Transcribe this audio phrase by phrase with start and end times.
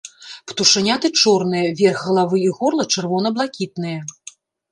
[0.51, 3.99] Птушаняты чорныя, верх галавы і горла чырвона-блакітныя.